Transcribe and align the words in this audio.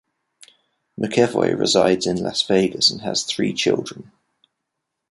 McEvoy 0.99 1.55
resides 1.55 2.07
in 2.07 2.17
Las 2.17 2.41
Vegas 2.41 2.89
and 2.89 3.01
has 3.01 3.21
three 3.23 3.53
children. 3.53 4.11